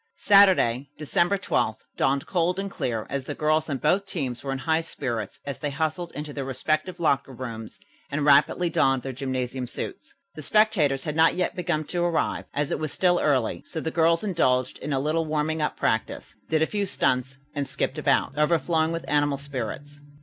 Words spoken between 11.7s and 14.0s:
to arrive, as it was still early, so the